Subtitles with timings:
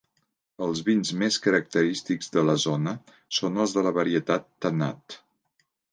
[0.67, 2.95] Els vins més característics de la zona
[3.41, 5.21] són els de la varietat tannat.